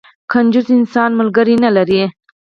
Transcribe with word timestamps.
کنجوس 0.31 0.67
انسان، 0.79 1.09
ملګری 1.19 1.55
نه 1.63 1.69
لري. 1.75 2.01